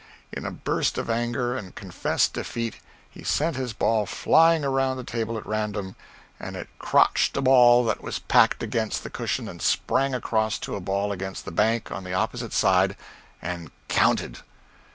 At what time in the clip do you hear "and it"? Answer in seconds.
6.39-6.69